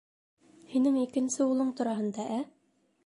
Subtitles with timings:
[0.71, 2.41] Һинең икенсе улың тураһында, ә?